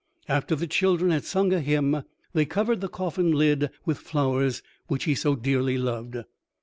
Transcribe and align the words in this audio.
After 0.27 0.55
the 0.55 0.65
children 0.65 1.11
had 1.11 1.25
sung 1.25 1.53
a 1.53 1.59
hymn, 1.59 2.01
they 2.33 2.43
covered 2.45 2.81
the 2.81 2.89
coffin 2.89 3.29
lid 3.31 3.69
with 3.85 3.99
flowers, 3.99 4.63
which 4.87 5.03
he 5.03 5.13
so 5.13 5.35
dearly 5.35 5.77
loved. 5.77 6.17